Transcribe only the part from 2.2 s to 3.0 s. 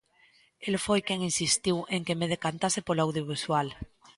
decantase